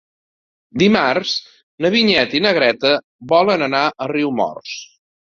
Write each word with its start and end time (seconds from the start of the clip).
Dimarts 0.83 1.33
na 1.85 1.91
Vinyet 1.95 2.33
i 2.39 2.41
na 2.45 2.53
Greta 2.59 2.93
volen 3.33 3.65
anar 3.67 3.83
a 3.91 4.09
Riumors. 4.13 4.73